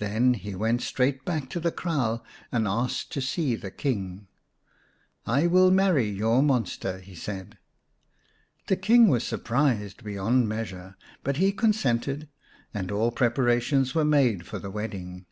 [0.00, 4.26] Then he went straight back to the kraal and asked to see the King."
[5.38, 7.58] I will marry your monster," he said.
[8.66, 12.28] The King was surprised beyond measure, but he consented,
[12.74, 15.26] and all preparations were made for the wedding.